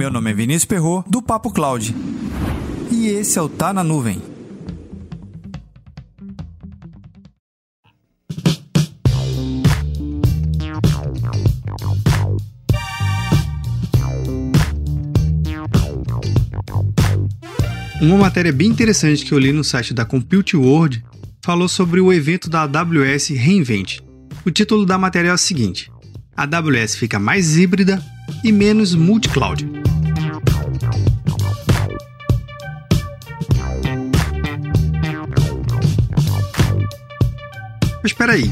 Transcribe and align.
Meu 0.00 0.10
nome 0.10 0.30
é 0.30 0.32
Vinícius 0.32 0.64
Perro 0.64 1.04
do 1.06 1.20
Papo 1.20 1.50
Cloud. 1.50 1.94
E 2.90 3.08
esse 3.08 3.38
é 3.38 3.42
o 3.42 3.50
Tá 3.50 3.70
na 3.70 3.84
Nuvem. 3.84 4.18
Uma 18.00 18.16
matéria 18.16 18.50
bem 18.54 18.68
interessante 18.68 19.26
que 19.26 19.32
eu 19.32 19.38
li 19.38 19.52
no 19.52 19.62
site 19.62 19.92
da 19.92 20.06
Compute 20.06 20.56
World 20.56 21.04
falou 21.44 21.68
sobre 21.68 22.00
o 22.00 22.10
evento 22.10 22.48
da 22.48 22.62
AWS 22.62 23.28
Reinvent. 23.36 23.98
O 24.46 24.50
título 24.50 24.86
da 24.86 24.96
matéria 24.96 25.28
é 25.28 25.34
o 25.34 25.36
seguinte: 25.36 25.92
a 26.34 26.44
AWS 26.44 26.94
fica 26.94 27.18
mais 27.18 27.58
híbrida 27.58 28.02
e 28.42 28.50
menos 28.50 28.94
multi-cloud. 28.94 29.79
Mas 38.02 38.12
espera 38.12 38.32
aí, 38.32 38.50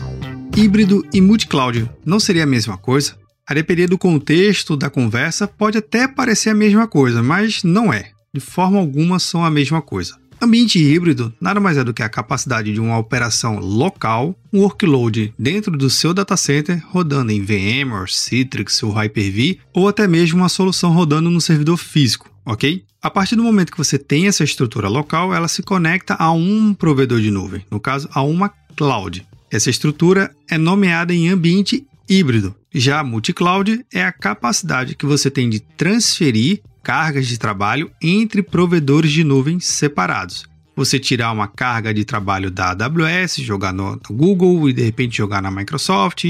híbrido 0.54 1.02
e 1.12 1.22
multi-cloud 1.22 1.90
não 2.04 2.20
seria 2.20 2.44
a 2.44 2.46
mesma 2.46 2.76
coisa? 2.76 3.16
A 3.46 3.54
depender 3.54 3.86
do 3.86 3.96
contexto 3.96 4.76
da 4.76 4.90
conversa, 4.90 5.48
pode 5.48 5.78
até 5.78 6.06
parecer 6.06 6.50
a 6.50 6.54
mesma 6.54 6.86
coisa, 6.86 7.22
mas 7.22 7.62
não 7.64 7.90
é. 7.90 8.10
De 8.32 8.40
forma 8.40 8.78
alguma 8.78 9.18
são 9.18 9.42
a 9.42 9.50
mesma 9.50 9.80
coisa. 9.80 10.16
Ambiente 10.38 10.78
híbrido 10.78 11.32
nada 11.40 11.58
mais 11.60 11.78
é 11.78 11.82
do 11.82 11.94
que 11.94 12.02
a 12.02 12.10
capacidade 12.10 12.74
de 12.74 12.78
uma 12.78 12.98
operação 12.98 13.58
local, 13.58 14.38
um 14.52 14.60
workload 14.60 15.32
dentro 15.38 15.78
do 15.78 15.88
seu 15.88 16.12
data 16.12 16.36
center 16.36 16.84
rodando 16.86 17.32
em 17.32 17.42
VMware, 17.42 18.12
Citrix 18.12 18.82
ou 18.82 18.92
Hyper-V, 18.92 19.60
ou 19.72 19.88
até 19.88 20.06
mesmo 20.06 20.40
uma 20.40 20.50
solução 20.50 20.92
rodando 20.92 21.30
no 21.30 21.40
servidor 21.40 21.78
físico, 21.78 22.30
ok? 22.44 22.84
A 23.00 23.10
partir 23.10 23.34
do 23.34 23.42
momento 23.42 23.72
que 23.72 23.78
você 23.78 23.98
tem 23.98 24.26
essa 24.26 24.44
estrutura 24.44 24.88
local, 24.88 25.32
ela 25.32 25.48
se 25.48 25.62
conecta 25.62 26.14
a 26.18 26.30
um 26.32 26.74
provedor 26.74 27.22
de 27.22 27.30
nuvem, 27.30 27.64
no 27.70 27.80
caso, 27.80 28.10
a 28.12 28.22
uma 28.22 28.52
cloud. 28.76 29.26
Essa 29.50 29.70
estrutura 29.70 30.30
é 30.50 30.58
nomeada 30.58 31.14
em 31.14 31.28
ambiente 31.28 31.86
híbrido. 32.08 32.54
Já 32.72 33.02
multi-cloud 33.02 33.84
é 33.92 34.02
a 34.02 34.12
capacidade 34.12 34.94
que 34.94 35.06
você 35.06 35.30
tem 35.30 35.48
de 35.48 35.60
transferir 35.60 36.60
cargas 36.82 37.26
de 37.26 37.38
trabalho 37.38 37.90
entre 38.02 38.42
provedores 38.42 39.10
de 39.10 39.24
nuvens 39.24 39.66
separados. 39.66 40.46
Você 40.76 40.98
tirar 40.98 41.32
uma 41.32 41.48
carga 41.48 41.92
de 41.92 42.04
trabalho 42.04 42.50
da 42.50 42.70
AWS, 42.70 43.36
jogar 43.38 43.72
no, 43.72 44.00
Google 44.10 44.68
e 44.68 44.72
de 44.72 44.82
repente 44.82 45.16
jogar 45.16 45.42
na 45.42 45.50
Microsoft, 45.50 46.24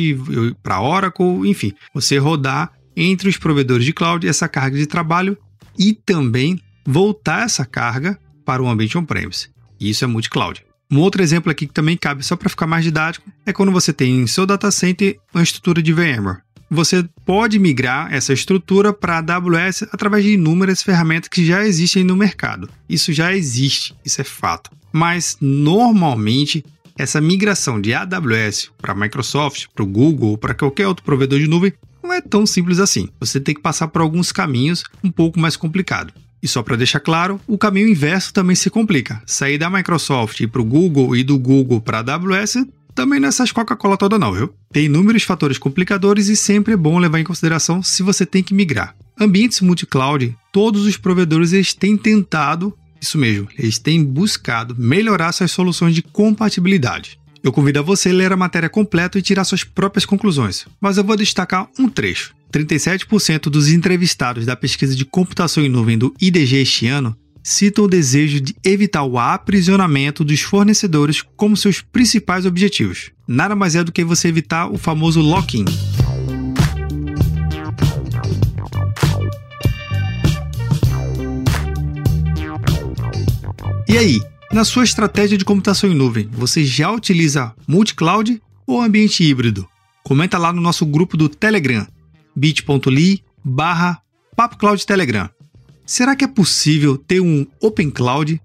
para 0.63 0.81
Oracle, 0.81 1.49
enfim, 1.49 1.73
você 1.93 2.19
rodar 2.19 2.73
entre 2.97 3.29
os 3.29 3.37
provedores 3.37 3.85
de 3.85 3.93
cloud 3.93 4.27
essa 4.27 4.49
carga 4.49 4.77
de 4.77 4.87
trabalho 4.87 5.37
e 5.79 5.93
também 5.93 6.61
voltar 6.87 7.45
essa 7.45 7.65
carga 7.65 8.19
para 8.45 8.63
o 8.63 8.69
ambiente 8.69 8.97
on-premise. 8.97 9.49
Isso 9.79 10.05
é 10.05 10.09
multi-cloud. 10.09 10.68
Um 10.91 11.01
outro 11.01 11.23
exemplo 11.23 11.51
aqui 11.51 11.67
que 11.67 11.73
também 11.73 11.97
cabe 11.97 12.25
só 12.25 12.35
para 12.35 12.49
ficar 12.49 12.67
mais 12.67 12.85
didático 12.85 13.31
é 13.45 13.53
quando 13.53 13.73
você 13.73 13.93
tem 13.93 14.21
em 14.21 14.27
seu 14.27 14.47
data 14.47 14.71
center 14.71 15.19
uma 15.35 15.43
estrutura 15.43 15.83
de 15.83 15.93
VMware 15.93 16.43
você 16.71 17.09
pode 17.25 17.59
migrar 17.59 18.13
essa 18.13 18.33
estrutura 18.33 18.93
para 18.93 19.19
a 19.19 19.37
AWS 19.37 19.85
através 19.93 20.25
de 20.25 20.33
inúmeras 20.33 20.83
ferramentas 20.83 21.29
que 21.29 21.45
já 21.45 21.65
existem 21.65 22.05
no 22.05 22.17
mercado. 22.17 22.69
Isso 22.89 23.13
já 23.13 23.35
existe, 23.35 23.95
isso 24.05 24.21
é 24.21 24.25
fato. 24.25 24.71
Mas 24.93 25.37
normalmente 25.41 26.65
essa 26.97 27.21
migração 27.21 27.81
de 27.81 27.95
AWS 27.95 28.71
para 28.77 28.95
Microsoft, 28.95 29.67
para 29.75 29.85
o 29.85 29.87
Google 29.87 30.31
ou 30.31 30.39
para 30.39 30.55
qualquer 30.55 30.87
outro 30.87 31.05
provedor 31.05 31.39
de 31.39 31.49
nuvem 31.49 31.73
não 32.03 32.13
é 32.13 32.21
tão 32.21 32.45
simples 32.45 32.79
assim. 32.79 33.09
Você 33.21 33.41
tem 33.41 33.55
que 33.55 33.63
passar 33.63 33.89
por 33.89 34.03
alguns 34.03 34.33
caminhos 34.33 34.85
um 35.03 35.11
pouco 35.11 35.39
mais 35.39 35.57
complicados. 35.57 36.13
E 36.43 36.49
só 36.49 36.63
para 36.63 36.77
deixar 36.77 37.01
claro, 37.01 37.41
o 37.47 37.59
caminho 37.59 37.89
inverso 37.89 38.33
também 38.33 38.55
se 38.55 38.71
complica. 38.71 39.23
Sair 39.27 39.59
da 39.59 39.69
Microsoft 39.69 40.47
para 40.49 40.63
o 40.63 40.65
Google 40.65 41.17
e 41.17 41.25
do 41.25 41.39
Google 41.39 41.81
para 41.81 41.99
a 41.99 42.15
AWS 42.15 42.59
também 42.99 43.21
nessas 43.21 43.53
Coca-Cola 43.53 43.97
toda 43.97 44.19
não, 44.19 44.33
viu? 44.33 44.53
Tem 44.73 44.87
inúmeros 44.87 45.23
fatores 45.23 45.57
complicadores 45.57 46.27
e 46.27 46.35
sempre 46.35 46.75
é 46.75 46.77
bom 46.77 46.99
levar 46.99 47.21
em 47.21 47.25
consideração 47.25 47.81
se 47.81 48.03
você 48.03 48.27
tem 48.27 48.43
que 48.43 48.53
migrar. 48.53 48.93
Ambientes 49.21 49.61
multi-cloud, 49.61 50.37
todos 50.53 50.85
os 50.85 50.97
provedores 50.97 51.53
eles 51.53 51.73
têm 51.73 51.97
tentado, 51.97 52.77
isso 53.01 53.17
mesmo, 53.17 53.47
eles 53.57 53.79
têm 53.79 54.05
buscado 54.05 54.75
melhorar 54.77 55.31
suas 55.31 55.53
soluções 55.53 55.95
de 55.95 56.03
compatibilidade. 56.03 57.21
Eu 57.41 57.53
convido 57.53 57.79
a 57.79 57.83
você 57.83 58.09
a 58.09 58.13
ler 58.13 58.33
a 58.33 58.37
matéria 58.37 58.69
completa 58.69 59.17
e 59.17 59.23
tirar 59.23 59.45
suas 59.45 59.63
próprias 59.63 60.05
conclusões, 60.05 60.67
mas 60.81 60.99
eu 60.99 61.05
vou 61.05 61.17
destacar 61.17 61.69
um 61.79 61.89
trecho. 61.89 62.35
37% 62.53 63.51
dos 63.51 63.69
entrevistados 63.69 64.47
da 64.47 64.57
pesquisa 64.57 64.95
de 64.95 65.05
computação 65.05 65.63
em 65.63 65.69
nuvem 65.69 65.99
do 65.99 66.15
IDG 66.21 66.57
este 66.57 66.87
ano 66.87 67.17
citam 67.43 67.85
o 67.85 67.89
desejo 67.89 68.41
de 68.41 68.55
evitar 68.63 69.05
o 69.05 69.19
aprisionamento 69.19 70.23
dos 70.23 70.41
fornecedores 70.41 71.23
como 71.37 71.57
seus 71.57 71.81
principais 71.81 72.45
objetivos. 72.45 73.11
Nada 73.27 73.57
mais 73.57 73.75
é 73.75 73.83
do 73.83 73.93
que 73.93 74.05
você 74.05 74.29
evitar 74.29 74.71
o 74.71 74.77
famoso 74.77 75.21
lock-in. 75.21 75.65
E 83.89 83.97
aí, 83.97 84.21
na 84.53 84.65
sua 84.65 84.85
estratégia 84.85 85.39
de 85.39 85.45
computação 85.45 85.91
em 85.91 85.95
nuvem, 85.95 86.29
você 86.31 86.65
já 86.65 86.91
utiliza 86.91 87.55
multi-cloud 87.67 88.41
ou 88.67 88.83
ambiente 88.83 89.25
híbrido? 89.25 89.67
Comenta 90.05 90.37
lá 90.37 90.53
no 90.53 90.61
nosso 90.61 90.85
grupo 90.85 91.17
do 91.17 91.29
Telegram, 91.29 91.87
bit.ly 92.39 93.23
barra 93.45 94.01
Telegram. 94.87 95.29
Será 95.85 96.15
que 96.15 96.25
é 96.25 96.29
possível 96.29 96.97
ter 96.97 97.21
um 97.21 97.47
Open 97.61 97.91
Cloud, 97.91 98.41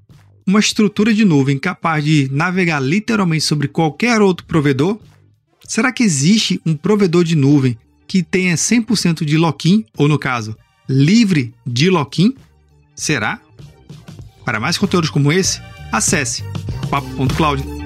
uma 0.45 0.59
estrutura 0.59 1.13
de 1.13 1.23
nuvem 1.23 1.59
capaz 1.59 2.03
de 2.03 2.27
navegar 2.31 2.79
literalmente 2.79 3.43
sobre 3.43 3.67
qualquer 3.67 4.21
outro 4.21 4.45
provedor? 4.45 4.97
Será 5.67 5.91
que 5.91 6.03
existe 6.03 6.59
um 6.65 6.75
provedor 6.75 7.23
de 7.23 7.35
nuvem 7.35 7.77
que 8.07 8.23
tenha 8.23 8.55
100% 8.55 9.23
de 9.23 9.37
lock-in, 9.37 9.85
ou 9.97 10.07
no 10.07 10.17
caso, 10.17 10.57
livre 10.89 11.53
de 11.65 11.89
lock-in? 11.89 12.33
Será? 12.95 13.39
Para 14.43 14.59
mais 14.59 14.77
conteúdos 14.77 15.09
como 15.09 15.31
esse, 15.31 15.61
acesse 15.91 16.43
papo.cloud. 16.89 17.82